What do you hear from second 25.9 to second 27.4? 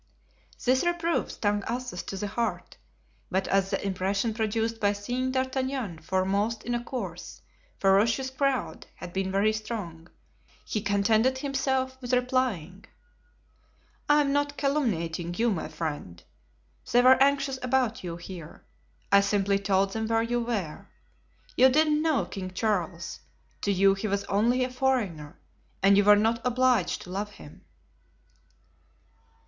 you were not obliged to love